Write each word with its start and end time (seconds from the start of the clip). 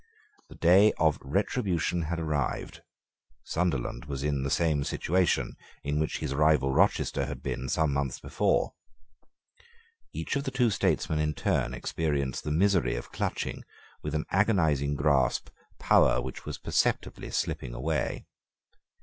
The 0.49 0.55
day 0.55 0.93
of 0.93 1.19
retribution 1.21 2.01
had 2.09 2.19
arrived. 2.19 2.81
Sunderland 3.43 4.05
was 4.05 4.23
in 4.23 4.41
the 4.41 4.49
same 4.49 4.83
situation 4.83 5.53
in 5.83 5.99
which 5.99 6.17
his 6.17 6.33
rival 6.33 6.71
Rochester 6.73 7.27
had 7.27 7.43
been 7.43 7.69
some 7.69 7.93
months 7.93 8.19
before. 8.19 8.73
Each 10.11 10.35
of 10.35 10.43
the 10.43 10.49
two 10.49 10.71
statesmen 10.71 11.19
in 11.19 11.35
turn 11.35 11.75
experienced 11.75 12.45
the 12.45 12.51
misery 12.51 12.95
of 12.95 13.11
clutching, 13.11 13.63
with 14.01 14.15
an 14.15 14.25
agonizing 14.31 14.95
grasp, 14.95 15.49
power 15.77 16.19
which 16.19 16.45
was 16.45 16.57
perceptibly 16.57 17.29
slipping 17.29 17.75
away. 17.75 18.25